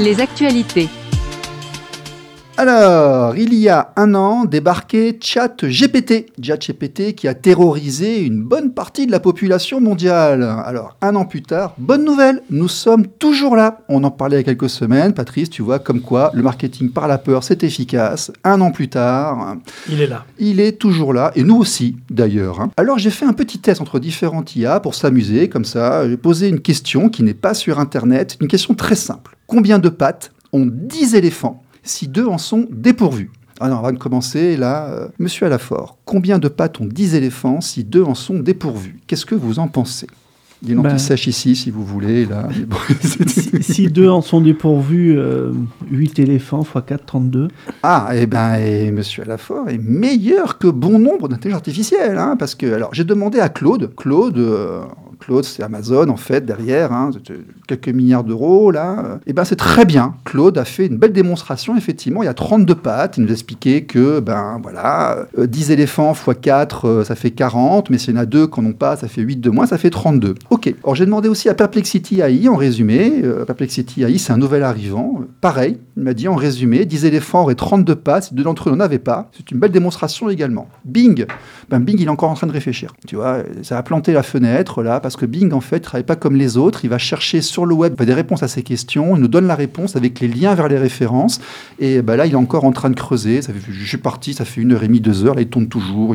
Les 0.00 0.18
actualités. 0.18 0.88
Alors, 2.64 3.38
il 3.38 3.54
y 3.54 3.70
a 3.70 3.90
un 3.96 4.14
an, 4.14 4.44
débarquait 4.44 5.18
ChatGPT. 5.18 6.26
ChatGPT 6.42 7.14
qui 7.14 7.26
a 7.26 7.32
terrorisé 7.32 8.20
une 8.20 8.42
bonne 8.42 8.74
partie 8.74 9.06
de 9.06 9.10
la 9.12 9.18
population 9.18 9.80
mondiale. 9.80 10.42
Alors, 10.66 10.94
un 11.00 11.16
an 11.16 11.24
plus 11.24 11.40
tard, 11.40 11.72
bonne 11.78 12.04
nouvelle, 12.04 12.42
nous 12.50 12.68
sommes 12.68 13.06
toujours 13.06 13.56
là. 13.56 13.78
On 13.88 14.04
en 14.04 14.10
parlait 14.10 14.36
il 14.36 14.40
y 14.40 14.42
a 14.42 14.44
quelques 14.44 14.68
semaines, 14.68 15.14
Patrice, 15.14 15.48
tu 15.48 15.62
vois, 15.62 15.78
comme 15.78 16.02
quoi 16.02 16.32
le 16.34 16.42
marketing 16.42 16.90
par 16.90 17.08
la 17.08 17.16
peur, 17.16 17.44
c'est 17.44 17.64
efficace. 17.64 18.30
Un 18.44 18.60
an 18.60 18.72
plus 18.72 18.90
tard, 18.90 19.56
Il 19.88 20.02
est 20.02 20.06
là. 20.06 20.26
il 20.38 20.60
est 20.60 20.72
toujours 20.78 21.14
là, 21.14 21.32
et 21.36 21.44
nous 21.44 21.56
aussi 21.56 21.96
d'ailleurs. 22.10 22.60
hein. 22.60 22.70
Alors 22.76 22.98
j'ai 22.98 23.08
fait 23.08 23.24
un 23.24 23.32
petit 23.32 23.58
test 23.58 23.80
entre 23.80 23.98
différentes 23.98 24.54
IA 24.54 24.80
pour 24.80 24.94
s'amuser, 24.94 25.48
comme 25.48 25.64
ça. 25.64 26.06
J'ai 26.06 26.18
posé 26.18 26.48
une 26.48 26.60
question 26.60 27.08
qui 27.08 27.22
n'est 27.22 27.32
pas 27.32 27.54
sur 27.54 27.80
Internet, 27.80 28.36
une 28.38 28.48
question 28.48 28.74
très 28.74 28.96
simple. 28.96 29.34
Combien 29.46 29.78
de 29.78 29.88
pattes 29.88 30.30
ont 30.52 30.66
10 30.70 31.14
éléphants? 31.14 31.62
Si 31.82 32.08
deux 32.08 32.26
en 32.26 32.38
sont 32.38 32.66
dépourvus 32.70 33.30
alors, 33.62 33.80
on 33.80 33.82
va 33.82 33.92
commencer 33.92 34.56
là. 34.56 34.86
Euh, 34.86 35.08
Monsieur 35.18 35.44
Alafort, 35.44 35.98
combien 36.06 36.38
de 36.38 36.48
pattes 36.48 36.80
ont 36.80 36.86
10 36.86 37.14
éléphants 37.14 37.60
si 37.60 37.84
deux 37.84 38.02
en 38.02 38.14
sont 38.14 38.38
dépourvus? 38.38 38.98
Qu'est-ce 39.06 39.26
que 39.26 39.34
vous 39.34 39.58
en 39.58 39.68
pensez? 39.68 40.06
Il 40.62 40.70
y 40.70 40.78
a 40.78 40.80
Bah. 40.80 40.98
sèche 40.98 41.26
ici, 41.26 41.56
si 41.56 41.70
vous 41.70 41.84
voulez. 41.84 42.24
Là. 42.24 42.48
Bon, 42.66 42.76
si, 43.28 43.62
si 43.62 43.88
deux 43.88 44.08
en 44.08 44.22
sont 44.22 44.40
dépourvus, 44.40 45.18
euh, 45.18 45.52
8 45.90 46.18
éléphants 46.18 46.62
x 46.62 46.70
4, 46.86 47.04
32. 47.04 47.48
Ah, 47.82 48.10
eh 48.14 48.26
ben, 48.26 48.54
et 48.56 48.90
Monsieur 48.90 49.24
Alafort 49.24 49.68
est 49.68 49.78
meilleur 49.78 50.56
que 50.58 50.68
bon 50.68 50.98
nombre 50.98 51.28
d'intelligence 51.28 51.58
artificielle, 51.58 52.16
hein, 52.16 52.36
parce 52.38 52.54
que, 52.54 52.72
alors, 52.72 52.94
j'ai 52.94 53.04
demandé 53.04 53.40
à 53.40 53.50
Claude, 53.50 53.94
Claude, 53.94 54.38
euh, 54.38 54.82
Claude, 55.20 55.44
c'est 55.44 55.62
Amazon, 55.62 56.08
en 56.08 56.16
fait, 56.16 56.44
derrière, 56.44 56.92
hein, 56.92 57.10
euh, 57.30 57.34
quelques 57.68 57.88
milliards 57.88 58.24
d'euros, 58.24 58.70
là. 58.70 59.04
euh, 59.04 59.16
Eh 59.26 59.32
ben, 59.32 59.44
c'est 59.44 59.56
très 59.56 59.84
bien. 59.84 60.14
Claude 60.24 60.58
a 60.58 60.64
fait 60.64 60.86
une 60.86 60.96
belle 60.96 61.12
démonstration, 61.12 61.76
effectivement, 61.76 62.22
il 62.22 62.26
y 62.26 62.28
a 62.28 62.34
32 62.34 62.74
pattes, 62.74 63.18
il 63.18 63.24
nous 63.24 63.30
expliquait 63.32 63.82
que, 63.82 64.20
ben, 64.20 64.58
voilà, 64.62 65.26
euh, 65.38 65.46
10 65.46 65.70
éléphants 65.70 66.12
x 66.14 66.36
4, 66.40 66.88
euh, 66.88 67.04
ça 67.04 67.14
fait 67.14 67.30
40, 67.30 67.90
mais 67.90 67.98
s'il 67.98 68.14
y 68.14 68.18
en 68.18 68.20
a 68.20 68.26
deux 68.26 68.46
qu'on 68.46 68.62
n'ont 68.62 68.72
pas, 68.72 68.96
ça 68.96 69.08
fait 69.08 69.22
8 69.22 69.36
de 69.36 69.50
moins, 69.50 69.66
ça 69.66 69.78
fait 69.78 69.90
32. 69.90 70.34
Ok. 70.50 70.74
Alors, 70.82 70.94
j'ai 70.94 71.04
demandé 71.06 71.28
aussi 71.28 71.48
à 71.48 71.54
Perplexity 71.54 72.20
AI, 72.20 72.48
en 72.48 72.56
résumé, 72.56 73.20
euh, 73.22 73.44
Perplexity 73.44 74.04
AI, 74.04 74.18
c'est 74.18 74.32
un 74.32 74.38
nouvel 74.38 74.62
arrivant, 74.62 75.16
euh, 75.20 75.24
pareil, 75.40 75.78
il 75.96 76.02
m'a 76.02 76.14
dit 76.14 76.28
en 76.28 76.34
résumé, 76.34 76.86
10 76.86 77.04
éléphants 77.04 77.42
auraient 77.42 77.54
32 77.54 77.94
pattes, 77.94 78.32
deux 78.32 78.42
d'entre 78.42 78.68
eux 78.68 78.72
n'en 78.72 78.80
avaient 78.80 78.98
pas. 78.98 79.30
C'est 79.36 79.50
une 79.50 79.58
belle 79.58 79.70
démonstration 79.72 80.30
également. 80.30 80.68
Bing, 80.84 81.26
ben 81.68 81.80
Bing, 81.80 81.96
il 81.98 82.06
est 82.06 82.08
encore 82.10 82.30
en 82.30 82.34
train 82.34 82.46
de 82.46 82.52
réfléchir. 82.52 82.92
Tu 83.06 83.16
vois, 83.16 83.38
ça 83.62 83.76
a 83.76 83.82
planté 83.82 84.12
la 84.12 84.22
fenêtre 84.22 84.82
là, 84.82 85.00
que 85.16 85.26
Bing, 85.26 85.52
en 85.52 85.60
fait, 85.60 85.76
ne 85.76 85.84
travaille 85.84 86.04
pas 86.04 86.16
comme 86.16 86.36
les 86.36 86.56
autres. 86.56 86.84
Il 86.84 86.90
va 86.90 86.98
chercher 86.98 87.40
sur 87.40 87.66
le 87.66 87.74
web 87.74 88.00
des 88.00 88.14
réponses 88.14 88.42
à 88.42 88.48
ces 88.48 88.62
questions. 88.62 89.16
Il 89.16 89.22
nous 89.22 89.28
donne 89.28 89.46
la 89.46 89.54
réponse 89.54 89.96
avec 89.96 90.20
les 90.20 90.28
liens 90.28 90.54
vers 90.54 90.68
les 90.68 90.78
références. 90.78 91.40
Et 91.78 92.02
ben 92.02 92.16
là, 92.16 92.26
il 92.26 92.32
est 92.32 92.36
encore 92.36 92.64
en 92.64 92.72
train 92.72 92.90
de 92.90 92.94
creuser. 92.94 93.42
Ça 93.42 93.52
je 93.68 93.86
suis 93.86 93.98
parti, 93.98 94.34
ça 94.34 94.44
fait 94.44 94.60
une 94.60 94.72
heure 94.72 94.82
et 94.82 94.86
demie, 94.86 95.00
deux 95.00 95.24
heures. 95.24 95.34
Là, 95.34 95.42
il 95.42 95.48
tourne 95.48 95.68
toujours. 95.68 96.14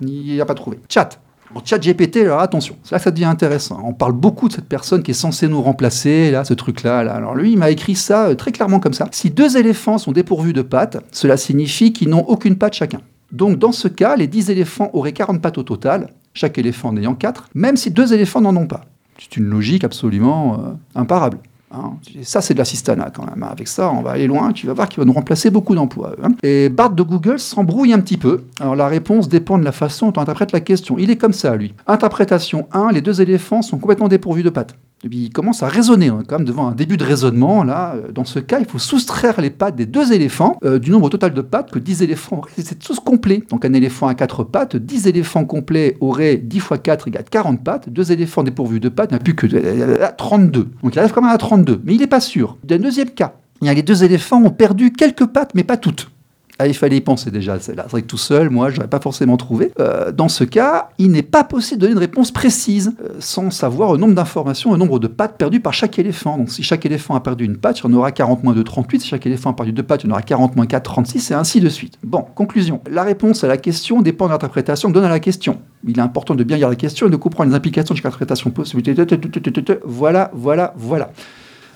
Il 0.00 0.36
n'a 0.36 0.44
pas 0.44 0.54
trouvé. 0.54 0.78
Chat. 0.88 1.20
Chat 1.64 1.78
GPT, 1.78 2.18
alors 2.18 2.40
attention, 2.40 2.76
c'est 2.84 2.92
là 2.92 2.98
ça 2.98 3.10
devient 3.10 3.24
intéressant. 3.24 3.80
On 3.84 3.94
parle 3.94 4.12
beaucoup 4.12 4.48
de 4.48 4.52
cette 4.52 4.68
personne 4.68 5.02
qui 5.02 5.12
est 5.12 5.14
censée 5.14 5.48
nous 5.48 5.62
remplacer, 5.62 6.30
là, 6.30 6.44
ce 6.44 6.54
truc-là. 6.54 7.02
Là. 7.02 7.14
Alors 7.14 7.34
lui, 7.34 7.52
il 7.52 7.58
m'a 7.58 7.70
écrit 7.70 7.94
ça 7.94 8.26
euh, 8.26 8.34
très 8.34 8.52
clairement 8.52 8.80
comme 8.80 8.92
ça. 8.92 9.08
Si 9.12 9.30
deux 9.30 9.56
éléphants 9.56 9.98
sont 9.98 10.12
dépourvus 10.12 10.52
de 10.52 10.62
pattes, 10.62 10.98
cela 11.10 11.36
signifie 11.36 11.92
qu'ils 11.92 12.10
n'ont 12.10 12.24
aucune 12.24 12.56
patte 12.56 12.74
chacun. 12.74 13.00
Donc 13.32 13.58
dans 13.58 13.72
ce 13.72 13.88
cas, 13.88 14.16
les 14.16 14.26
10 14.26 14.50
éléphants 14.50 14.90
auraient 14.92 15.12
40 15.12 15.40
pattes 15.40 15.58
au 15.58 15.62
total, 15.62 16.08
chaque 16.38 16.56
éléphant 16.56 16.90
en 16.90 16.96
ayant 16.96 17.14
4, 17.14 17.50
même 17.54 17.76
si 17.76 17.90
deux 17.90 18.14
éléphants 18.14 18.40
n'en 18.40 18.54
ont 18.54 18.66
pas. 18.66 18.84
C'est 19.18 19.36
une 19.36 19.46
logique 19.46 19.82
absolument 19.82 20.54
euh, 20.54 20.72
imparable. 20.94 21.38
Hein. 21.72 21.92
Ça, 22.22 22.40
c'est 22.40 22.54
de 22.54 22.58
l'assistanat 22.58 23.10
quand 23.14 23.24
même. 23.26 23.42
hein. 23.42 23.48
Avec 23.50 23.68
ça, 23.68 23.90
on 23.92 24.02
va 24.02 24.10
aller 24.12 24.26
loin. 24.26 24.52
Tu 24.52 24.66
vas 24.66 24.72
voir 24.74 24.88
qu'il 24.88 24.98
va 25.00 25.04
nous 25.04 25.12
remplacer 25.12 25.50
beaucoup 25.50 25.74
d'emplois. 25.74 26.14
hein. 26.22 26.28
Et 26.42 26.68
Bart 26.68 26.90
de 26.90 27.02
Google 27.02 27.38
s'embrouille 27.38 27.92
un 27.92 28.00
petit 28.00 28.16
peu. 28.16 28.44
Alors 28.60 28.76
la 28.76 28.88
réponse 28.88 29.28
dépend 29.28 29.58
de 29.58 29.64
la 29.64 29.72
façon 29.72 30.06
dont 30.10 30.14
on 30.18 30.22
interprète 30.22 30.52
la 30.52 30.60
question. 30.60 30.96
Il 30.98 31.10
est 31.10 31.16
comme 31.16 31.32
ça, 31.32 31.56
lui. 31.56 31.74
Interprétation 31.86 32.68
1, 32.72 32.92
les 32.92 33.00
deux 33.00 33.20
éléphants 33.20 33.62
sont 33.62 33.78
complètement 33.78 34.08
dépourvus 34.08 34.42
de 34.42 34.50
pattes. 34.50 34.74
Il 35.04 35.30
commence 35.30 35.62
à 35.62 35.68
raisonner, 35.68 36.10
on 36.10 36.22
est 36.22 36.24
quand 36.26 36.38
même 36.38 36.46
devant 36.46 36.66
un 36.66 36.74
début 36.74 36.96
de 36.96 37.04
raisonnement. 37.04 37.62
Là, 37.62 37.94
Euh, 37.94 38.10
dans 38.12 38.24
ce 38.24 38.40
cas, 38.40 38.58
il 38.58 38.64
faut 38.66 38.80
soustraire 38.80 39.40
les 39.40 39.50
pattes 39.50 39.76
des 39.76 39.86
deux 39.86 40.12
éléphants 40.12 40.56
euh, 40.64 40.80
du 40.80 40.90
nombre 40.90 41.08
total 41.08 41.32
de 41.34 41.40
pattes 41.40 41.70
que 41.70 41.78
10 41.78 42.02
éléphants 42.02 42.38
auraient. 42.38 42.50
C'est 42.58 42.80
tous 42.80 42.98
complet. 42.98 43.44
Donc 43.50 43.64
un 43.64 43.72
éléphant 43.74 44.08
à 44.08 44.14
4 44.14 44.42
pattes, 44.42 44.74
10 44.76 45.06
éléphants 45.06 45.44
complets 45.44 45.96
auraient 46.00 46.36
10 46.36 46.58
fois 46.58 46.78
4 46.78 47.06
égale 47.06 47.24
40 47.30 47.62
pattes. 47.62 47.88
Deux 47.88 48.10
éléphants 48.10 48.42
dépourvus 48.42 48.80
de 48.80 48.88
pattes 48.88 49.12
n'a 49.12 49.20
plus 49.20 49.36
que 49.36 49.46
euh, 49.52 50.04
32. 50.16 50.66
Donc 50.82 50.94
il 50.96 50.98
arrive 50.98 51.12
quand 51.12 51.22
même 51.22 51.30
à 51.30 51.38
32. 51.38 51.57
Mais 51.84 51.94
il 51.94 52.00
n'est 52.00 52.06
pas 52.06 52.20
sûr. 52.20 52.56
Il 52.64 52.70
y 52.70 52.74
a 52.74 52.76
un 52.76 52.80
deuxième 52.80 53.10
cas. 53.10 53.34
Les 53.60 53.82
deux 53.82 54.04
éléphants 54.04 54.42
ont 54.42 54.50
perdu 54.50 54.92
quelques 54.92 55.26
pattes, 55.26 55.54
mais 55.54 55.64
pas 55.64 55.76
toutes. 55.76 56.10
Ah, 56.60 56.66
il 56.66 56.74
fallait 56.74 56.96
y 56.96 57.00
penser 57.00 57.30
déjà, 57.30 57.60
celle-là. 57.60 57.84
C'est 57.84 57.92
vrai 57.92 58.02
que 58.02 58.08
tout 58.08 58.18
seul, 58.18 58.50
moi, 58.50 58.70
je 58.70 58.76
n'aurais 58.76 58.88
pas 58.88 58.98
forcément 58.98 59.36
trouvé. 59.36 59.70
Euh, 59.78 60.10
dans 60.10 60.28
ce 60.28 60.42
cas, 60.42 60.88
il 60.98 61.12
n'est 61.12 61.22
pas 61.22 61.44
possible 61.44 61.80
de 61.80 61.86
donner 61.86 61.92
une 61.92 62.00
réponse 62.00 62.32
précise 62.32 62.96
euh, 63.00 63.10
sans 63.20 63.52
savoir 63.52 63.92
le 63.92 63.98
nombre 63.98 64.14
d'informations, 64.14 64.72
le 64.72 64.76
nombre 64.76 64.98
de 64.98 65.06
pattes 65.06 65.38
perdues 65.38 65.60
par 65.60 65.72
chaque 65.72 66.00
éléphant. 66.00 66.36
Donc, 66.36 66.50
si 66.50 66.64
chaque 66.64 66.84
éléphant 66.84 67.14
a 67.14 67.20
perdu 67.20 67.44
une 67.44 67.58
patte, 67.58 67.78
il 67.78 67.84
y 67.84 67.86
en 67.86 67.92
aura 67.92 68.10
40 68.10 68.42
moins 68.42 68.54
2, 68.54 68.64
38. 68.64 69.00
Si 69.00 69.06
chaque 69.06 69.24
éléphant 69.24 69.50
a 69.50 69.52
perdu 69.52 69.72
deux 69.72 69.84
pattes, 69.84 70.02
il 70.02 70.08
y 70.08 70.10
en 70.10 70.12
aura 70.14 70.22
40 70.22 70.56
moins 70.56 70.66
4, 70.66 70.82
36, 70.82 71.30
et 71.30 71.34
ainsi 71.34 71.60
de 71.60 71.68
suite. 71.68 71.96
Bon, 72.02 72.22
conclusion. 72.34 72.80
La 72.90 73.04
réponse 73.04 73.44
à 73.44 73.46
la 73.46 73.56
question 73.56 74.02
dépend 74.02 74.26
de 74.26 74.32
l'interprétation 74.32 74.88
que 74.88 74.94
donne 74.94 75.04
à 75.04 75.10
la 75.10 75.20
question. 75.20 75.60
Il 75.86 75.96
est 75.96 76.02
important 76.02 76.34
de 76.34 76.42
bien 76.42 76.56
lire 76.56 76.68
la 76.68 76.74
question 76.74 77.06
et 77.06 77.10
de 77.10 77.16
comprendre 77.16 77.50
les 77.50 77.56
implications 77.56 77.94
de 77.94 77.98
chaque 77.98 78.06
interprétation 78.06 78.50
possible. 78.50 78.82
Voilà, 79.84 80.32
voilà, 80.34 80.74
voilà. 80.76 81.12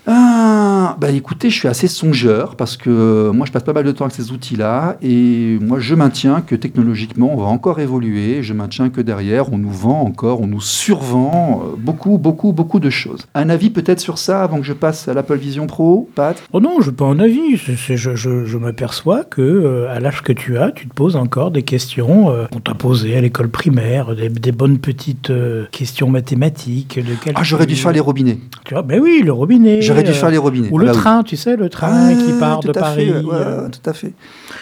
Ah, 0.06 0.96
bah 1.00 1.10
écoutez, 1.10 1.48
je 1.48 1.56
suis 1.56 1.68
assez 1.68 1.86
songeur 1.86 2.56
parce 2.56 2.76
que 2.76 2.90
euh, 2.90 3.32
moi 3.32 3.46
je 3.46 3.52
passe 3.52 3.62
pas 3.62 3.72
mal 3.72 3.84
de 3.84 3.92
temps 3.92 4.04
avec 4.04 4.16
ces 4.16 4.32
outils-là 4.32 4.96
et 5.00 5.58
moi 5.60 5.78
je 5.78 5.94
maintiens 5.94 6.40
que 6.40 6.56
technologiquement 6.56 7.30
on 7.32 7.36
va 7.36 7.44
encore 7.46 7.78
évoluer. 7.78 8.42
Je 8.42 8.52
maintiens 8.52 8.90
que 8.90 9.00
derrière 9.00 9.52
on 9.52 9.58
nous 9.58 9.70
vend 9.70 10.00
encore, 10.02 10.40
on 10.40 10.48
nous 10.48 10.60
survend 10.60 11.62
euh, 11.64 11.76
beaucoup, 11.78 12.18
beaucoup, 12.18 12.52
beaucoup 12.52 12.80
de 12.80 12.90
choses. 12.90 13.26
Un 13.36 13.48
avis 13.48 13.70
peut-être 13.70 14.00
sur 14.00 14.18
ça 14.18 14.42
avant 14.42 14.58
que 14.58 14.64
je 14.64 14.72
passe 14.72 15.06
à 15.06 15.14
l'Apple 15.14 15.36
Vision 15.36 15.68
Pro, 15.68 16.10
Pat? 16.16 16.42
Oh 16.52 16.58
non, 16.60 16.80
je 16.80 16.90
n'ai 16.90 16.96
pas 16.96 17.04
un 17.04 17.20
avis. 17.20 17.56
Je 17.56 17.94
je- 17.94 18.44
je 18.44 18.58
m'aperçois 18.58 19.22
que 19.22 19.40
euh, 19.40 19.88
à 19.94 20.00
l'âge 20.00 20.22
que 20.22 20.32
tu 20.32 20.58
as, 20.58 20.72
tu 20.72 20.88
te 20.88 20.94
poses 20.94 21.14
encore 21.14 21.52
des 21.52 21.62
questions 21.62 22.28
euh, 22.30 22.46
qu'on 22.46 22.58
t'a 22.60 22.74
posées 22.74 23.16
à 23.16 23.20
l'école 23.20 23.48
primaire, 23.50 24.16
des, 24.16 24.28
des 24.28 24.52
bonnes 24.52 24.78
petites 24.78 25.30
euh, 25.30 25.66
questions 25.70 26.10
mathématiques. 26.10 26.98
De. 26.98 27.12
Ah, 27.36 27.42
j'aurais 27.44 27.66
dû 27.66 27.76
faire 27.76 27.92
les 27.92 28.00
robinets. 28.00 28.38
Tu 28.64 28.74
vois, 28.74 28.82
ben 28.82 29.00
oui, 29.00 29.22
le 29.24 29.32
robinet. 29.32 29.80
J'aurais 29.92 30.02
dû 30.04 30.10
euh, 30.10 30.14
faire 30.14 30.30
les 30.30 30.38
robinets. 30.38 30.68
Ou 30.70 30.78
Ah 30.78 30.80
le 30.80 30.86
bah 30.86 30.92
oui. 30.92 30.98
train, 30.98 31.22
tu 31.22 31.36
sais, 31.36 31.56
le 31.56 31.68
train 31.68 32.14
qui 32.14 32.30
Ah, 32.36 32.38
part 32.40 32.60
de 32.60 32.72
Paris. 32.72 33.06
fait, 33.06 33.12
ouais, 33.12 33.30
euh. 33.34 33.68
tout 33.68 33.88
à 33.90 33.92
fait. 33.92 34.12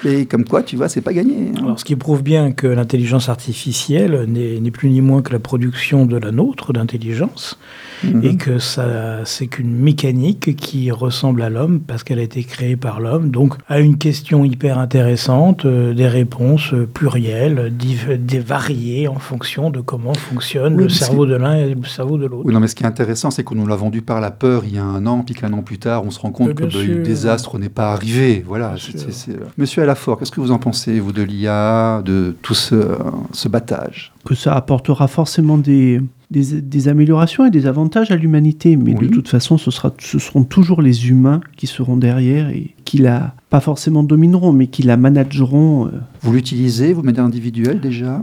Et 0.04 0.26
comme 0.26 0.44
quoi, 0.44 0.62
tu 0.62 0.76
vois, 0.76 0.88
c'est 0.88 1.00
pas 1.00 1.12
gagné. 1.12 1.34
hein. 1.56 1.62
Alors, 1.64 1.78
ce 1.78 1.84
qui 1.84 1.96
prouve 1.96 2.22
bien 2.22 2.52
que 2.52 2.66
l'intelligence 2.66 3.28
artificielle 3.28 4.26
n'est 4.28 4.70
plus 4.70 4.88
ni 4.90 5.00
moins 5.00 5.22
que 5.22 5.32
la 5.32 5.38
production 5.38 6.06
de 6.06 6.16
la 6.16 6.30
nôtre 6.32 6.72
d'intelligence, 6.72 7.58
Mhm. 8.02 8.24
et 8.24 8.36
que 8.36 8.58
ça, 8.58 8.86
c'est 9.24 9.46
qu'une 9.46 9.74
mécanique 9.76 10.56
qui 10.56 10.90
ressemble 10.90 11.42
à 11.42 11.50
l'homme 11.50 11.80
parce 11.80 12.02
qu'elle 12.02 12.18
a 12.18 12.22
été 12.22 12.42
créée 12.44 12.76
par 12.76 12.98
l'homme. 13.00 13.30
Donc, 13.30 13.54
à 13.68 13.78
une 13.80 13.98
question 13.98 14.44
hyper 14.44 14.78
intéressante, 14.78 15.66
euh, 15.66 15.92
des 15.92 16.08
réponses 16.08 16.72
plurielles, 16.94 17.72
des 17.76 18.38
variées 18.38 19.06
en 19.08 19.18
fonction 19.18 19.70
de 19.70 19.80
comment 19.80 20.14
fonctionne 20.14 20.76
Oui, 20.76 20.84
le 20.84 20.88
cerveau 20.88 21.26
de 21.26 21.34
l'un 21.34 21.56
et 21.56 21.74
le 21.74 21.84
cerveau 21.84 22.16
de 22.16 22.26
l'autre. 22.26 22.44
Oui, 22.46 22.54
non, 22.54 22.60
mais 22.60 22.68
ce 22.68 22.74
qui 22.74 22.84
est 22.84 22.86
intéressant, 22.86 23.30
c'est 23.30 23.44
qu'on 23.44 23.54
nous 23.54 23.66
l'a 23.66 23.76
vendu 23.76 24.00
par 24.02 24.20
la 24.20 24.30
peur 24.30 24.62
il 24.66 24.74
y 24.74 24.78
a 24.78 24.84
un 24.84 25.06
an, 25.06 25.19
puis 25.22 25.34
qu'un 25.34 25.52
an 25.52 25.62
plus 25.62 25.78
tard, 25.78 26.04
on 26.04 26.10
se 26.10 26.18
rend 26.20 26.30
compte 26.30 26.54
que 26.54 26.62
bah, 26.64 26.68
le 26.86 27.02
désastre 27.02 27.58
n'est 27.58 27.68
pas 27.68 27.92
arrivé. 27.92 28.44
Voilà. 28.46 28.68
Bien 28.70 28.76
c'est- 28.78 28.90
sûr. 28.98 29.00
c'est- 29.00 29.12
c'est, 29.12 29.32
euh, 29.32 29.44
Monsieur 29.58 29.82
Alafort, 29.82 30.18
qu'est-ce 30.18 30.30
que 30.32 30.40
vous 30.40 30.50
en 30.52 30.58
pensez, 30.58 30.98
vous, 31.00 31.12
de 31.12 31.22
l'IA, 31.22 32.02
de 32.04 32.34
tout 32.42 32.54
ce, 32.54 32.76
ce 33.32 33.48
battage? 33.48 34.12
Que 34.24 34.34
ça 34.34 34.54
apportera 34.54 35.08
forcément 35.08 35.58
des, 35.58 36.00
des, 36.30 36.60
des 36.60 36.88
améliorations 36.88 37.44
et 37.46 37.50
des 37.50 37.66
avantages 37.66 38.10
à 38.10 38.16
l'humanité. 38.16 38.76
Mais 38.76 38.94
Oui. 38.98 39.08
de 39.08 39.12
toute 39.12 39.28
façon, 39.28 39.58
ce, 39.58 39.70
sera, 39.70 39.92
ce 39.98 40.18
seront 40.18 40.44
toujours 40.44 40.82
les 40.82 41.08
humains 41.08 41.40
qui 41.56 41.66
seront 41.66 41.96
derrière 41.96 42.48
et 42.50 42.74
qui 42.84 42.98
la, 42.98 43.34
pas 43.50 43.60
forcément 43.60 44.02
domineront, 44.02 44.52
mais 44.52 44.66
qui 44.66 44.82
la 44.82 44.96
manageront. 44.96 45.86
euh, 45.86 45.90
Vous 46.22 46.32
l'utilisez, 46.32 46.92
vous, 46.92 47.02
manière 47.02 47.24
individuelle 47.24 47.80
déjà? 47.80 48.22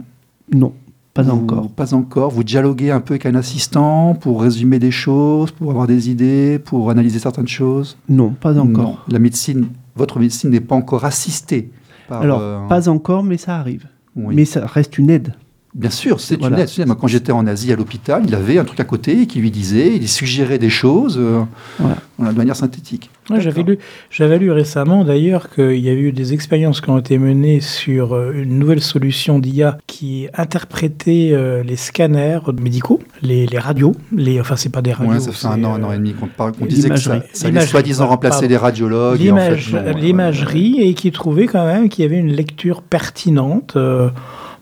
Non, 0.53 0.73
pas 1.17 1.23
Vous- 1.23 1.31
encore. 1.31 1.69
Pas 1.71 1.93
encore. 1.93 2.31
Vous 2.31 2.43
dialoguez 2.43 2.91
un 2.91 2.99
peu 3.01 3.13
avec 3.15 3.25
un 3.25 3.35
assistant 3.35 4.13
pour 4.15 4.41
résumer 4.41 4.79
des 4.79 4.91
choses, 4.91 5.51
pour 5.51 5.71
avoir 5.71 5.87
des 5.87 6.09
idées, 6.09 6.59
pour 6.63 6.89
analyser 6.89 7.19
certaines 7.19 7.47
choses? 7.47 7.97
Non, 8.07 8.29
pas 8.29 8.53
Non. 8.53 8.63
encore. 8.69 9.03
La 9.09 9.19
médecine, 9.19 9.67
votre 9.95 10.19
médecine 10.19 10.51
n'est 10.51 10.59
pas 10.61 10.75
encore 10.75 11.05
assistée 11.05 11.71
par. 12.07 12.21
Alors, 12.21 12.39
euh, 12.41 12.67
pas 12.67 12.87
encore, 12.87 13.23
mais 13.23 13.37
ça 13.37 13.57
arrive. 13.57 13.85
oui. 14.15 14.35
Mais 14.35 14.45
ça 14.45 14.65
reste 14.65 14.97
une 14.97 15.09
aide. 15.09 15.33
Bien 15.77 15.91
sûr, 15.91 16.19
c'est 16.19 16.39
Voilà. 16.39 16.57
une 16.57 16.63
aide. 16.63 16.88
Moi, 16.88 16.97
quand 17.00 17.06
j'étais 17.07 17.31
en 17.31 17.45
Asie 17.45 17.71
à 17.71 17.75
l'hôpital, 17.75 18.24
il 18.27 18.33
avait 18.33 18.57
un 18.57 18.63
truc 18.65 18.79
à 18.79 18.83
côté 18.83 19.27
qui 19.27 19.39
lui 19.39 19.51
disait, 19.51 19.95
il 19.95 20.07
suggérait 20.09 20.57
des 20.57 20.71
choses 20.71 21.18
euh, 21.21 21.44
Voilà. 21.77 22.31
de 22.33 22.38
manière 22.38 22.56
synthétique. 22.56 23.12
Ouais, 23.29 23.39
J'avais 23.41 23.62
lu, 23.62 23.77
j'avais 24.09 24.39
lu 24.39 24.51
récemment 24.51 25.03
d'ailleurs 25.03 25.50
qu'il 25.53 25.77
y 25.77 25.89
a 25.89 25.94
eu 25.94 26.12
des 26.12 26.33
expériences 26.33 26.81
qui 26.81 26.89
ont 26.89 26.97
été 26.97 27.19
menées 27.19 27.59
sur 27.59 28.13
euh, 28.15 28.31
une 28.33 28.57
nouvelle 28.57 28.81
solution 28.81 29.38
d'IA 29.38 29.77
qui 29.85 30.27
interprétait 30.33 31.29
euh, 31.33 31.62
les 31.62 31.75
scanners 31.75 32.39
médicaux, 32.59 33.00
les, 33.21 33.45
les 33.45 33.59
radios, 33.59 33.94
les, 34.15 34.39
enfin 34.41 34.56
c'est 34.56 34.71
pas 34.71 34.81
des 34.81 34.94
radios. 34.94 35.13
Ouais, 35.13 35.19
ça 35.19 35.31
fait 35.31 35.45
un 35.47 35.63
an, 35.63 35.75
un 35.75 35.83
an 35.83 35.91
et 35.91 35.97
demi 35.97 36.13
qu'on 36.13 36.25
parle, 36.27 36.53
qu'on 36.53 36.65
disait 36.65 36.89
que 36.89 36.95
ça, 36.97 37.21
ça 37.33 37.50
allait 37.50 37.62
soi-disant 37.62 38.07
remplacer 38.07 38.47
les 38.47 38.57
radiologues. 38.57 39.21
et 39.21 39.31
en 39.31 39.35
fait, 39.38 39.56
l'image- 39.56 39.74
non, 39.74 39.83
ouais, 39.83 39.94
l'imagerie 40.01 40.81
et 40.81 40.94
qui 40.95 41.12
trouvait 41.12 41.45
quand 41.45 41.65
même 41.68 41.88
qu'il 41.89 42.03
y 42.03 42.07
avait 42.07 42.18
une 42.18 42.33
lecture 42.33 42.81
pertinente. 42.81 43.74
euh, 43.75 44.09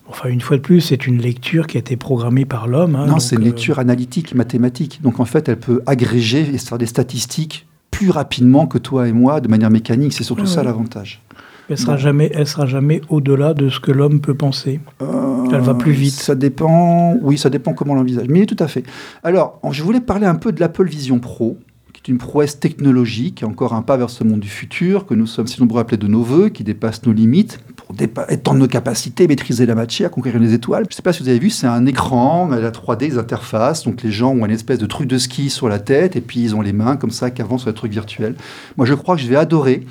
enfin, 0.07 0.29
une 0.29 0.41
fois 0.41 0.57
de 0.57 0.61
plus, 0.61 0.81
c'est 0.81 1.07
une 1.07 1.19
lecture 1.21 1.67
qui 1.67 1.77
a 1.77 1.79
été 1.79 1.95
programmée 1.97 2.45
par 2.45 2.67
l'homme. 2.67 2.95
hein, 2.95 3.05
Non, 3.07 3.19
c'est 3.19 3.35
une 3.35 3.41
euh, 3.41 3.45
lecture 3.45 3.79
analytique, 3.79 4.33
mathématique. 4.35 5.01
Donc 5.01 5.19
en 5.19 5.25
fait, 5.25 5.49
elle 5.49 5.59
peut 5.59 5.81
agréger 5.85 6.41
et 6.53 6.57
faire 6.57 6.77
des 6.77 6.85
statistiques 6.85 7.67
plus 7.91 8.09
rapidement 8.09 8.67
que 8.67 8.77
toi 8.77 9.07
et 9.07 9.13
moi, 9.13 9.39
de 9.41 9.47
manière 9.47 9.69
mécanique. 9.71 10.13
C'est 10.13 10.23
surtout 10.23 10.41
Ouais, 10.43 10.47
ça 10.47 10.59
ouais. 10.61 10.65
l'avantage. 10.65 11.21
elle 11.69 11.77
sera 11.77 11.97
jamais, 11.97 12.29
elle 12.33 12.45
sera 12.47 12.65
jamais 12.65 13.01
au-delà 13.09 13.53
de 13.53 13.69
ce 13.69 13.79
que 13.79 13.91
l'homme 13.91 14.19
peut 14.21 14.33
penser. 14.35 14.79
Elle 14.99 15.61
va 15.61 15.73
plus 15.75 15.93
vite. 15.93 16.15
Euh, 16.19 16.23
Ça 16.23 16.35
dépend. 16.35 17.17
Oui, 17.21 17.37
ça 17.37 17.49
dépend 17.49 17.73
comment 17.73 17.93
on 17.93 17.95
l'envisage. 17.95 18.27
Mais 18.29 18.45
tout 18.45 18.57
à 18.59 18.67
fait. 18.67 18.83
Alors, 19.23 19.59
je 19.71 19.81
voulais 19.83 20.01
parler 20.01 20.25
un 20.25 20.35
peu 20.35 20.51
de 20.51 20.59
l'Apple 20.59 20.87
Vision 20.87 21.19
Pro, 21.19 21.57
qui 22.05 22.11
est 22.11 22.13
une 22.13 22.19
prouesse 22.19 22.59
technologique, 22.59 23.43
encore 23.43 23.73
un 23.73 23.81
pas 23.81 23.97
vers 23.97 24.11
ce 24.11 24.23
monde 24.23 24.39
du 24.39 24.47
futur 24.47 25.07
que 25.07 25.15
nous 25.15 25.25
sommes 25.25 25.47
si 25.47 25.59
nombreux 25.59 25.79
à 25.79 25.81
appeler 25.81 25.97
de 25.97 26.05
nos 26.05 26.21
voeux, 26.21 26.49
qui 26.49 26.63
dépasse 26.63 27.03
nos 27.03 27.13
limites 27.13 27.59
pour 27.75 27.95
étendre 28.29 28.59
nos 28.59 28.67
capacités, 28.67 29.27
maîtriser 29.27 29.65
la 29.65 29.73
matière, 29.73 30.11
conquérir 30.11 30.39
les 30.39 30.53
étoiles. 30.53 30.83
Je 30.83 30.93
ne 30.93 30.93
sais 30.93 31.01
pas 31.01 31.13
si 31.13 31.23
vous 31.23 31.29
avez 31.29 31.39
vu, 31.39 31.49
c'est 31.49 31.65
un 31.65 31.87
écran, 31.87 32.47
la 32.49 32.69
3D, 32.69 33.09
les 33.09 33.17
interfaces. 33.17 33.85
Donc 33.85 34.03
les 34.03 34.11
gens 34.11 34.35
ont 34.35 34.45
une 34.45 34.51
espèce 34.51 34.77
de 34.77 34.85
truc 34.85 35.07
de 35.07 35.17
ski 35.17 35.49
sur 35.49 35.67
la 35.67 35.79
tête 35.79 36.15
et 36.15 36.21
puis 36.21 36.41
ils 36.41 36.55
ont 36.55 36.61
les 36.61 36.73
mains 36.73 36.95
comme 36.95 37.09
ça 37.09 37.31
qui 37.31 37.41
avancent 37.41 37.61
sur 37.61 37.71
le 37.71 37.75
truc 37.75 37.91
virtuel. 37.91 38.35
Moi, 38.77 38.85
je 38.85 38.93
crois 38.93 39.15
que 39.15 39.23
je 39.23 39.27
vais 39.27 39.35
adorer. 39.35 39.83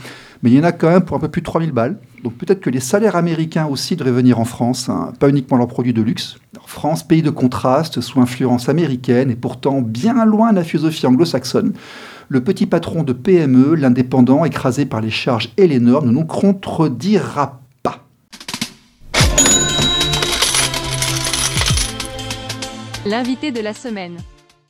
Mais 0.44 0.50
il 0.50 0.56
y 0.56 0.61
en 0.61 0.64
a 0.64 0.73
quand 0.73 0.91
même 0.91 1.00
pour 1.00 1.17
un 1.17 1.20
peu 1.20 1.29
plus 1.29 1.41
de 1.41 1.46
3000 1.46 1.73
balles. 1.73 1.96
Donc 2.23 2.35
peut-être 2.35 2.61
que 2.61 2.69
les 2.69 2.79
salaires 2.79 3.17
américains 3.17 3.64
aussi 3.64 3.96
devraient 3.96 4.12
venir 4.12 4.38
en 4.38 4.44
France, 4.44 4.91
hein, 4.91 5.14
pas 5.19 5.31
uniquement 5.31 5.56
leurs 5.56 5.69
produits 5.69 5.94
de 5.94 6.02
luxe. 6.02 6.37
France, 6.67 7.02
pays 7.02 7.23
de 7.23 7.31
contraste, 7.31 8.02
sous 8.02 8.20
influence 8.20 8.69
américaine 8.69 9.31
et 9.31 9.37
pourtant 9.37 9.81
bien 9.81 10.26
loin 10.26 10.50
de 10.50 10.56
la 10.56 10.64
philosophie 10.64 11.06
anglo-saxonne. 11.06 11.73
Le 12.29 12.44
petit 12.44 12.67
patron 12.67 13.05
de 13.05 13.14
PME, 13.14 13.75
l'indépendant, 13.75 14.44
écrasé 14.44 14.85
par 14.85 15.00
les 15.00 15.08
charges 15.08 15.50
et 15.56 15.67
les 15.67 15.81
normes, 15.81 16.08
ne 16.08 16.12
nous 16.12 16.26
contredira 16.26 17.62
pas. 17.82 18.05
L'invité 23.06 23.50
de 23.50 23.61
la 23.61 23.73
semaine. 23.73 24.19